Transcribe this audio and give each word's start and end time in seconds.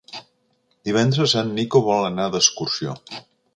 Divendres 0.89 1.35
en 1.43 1.53
Nico 1.59 1.83
vol 1.91 2.07
anar 2.09 2.27
d'excursió. 2.37 2.99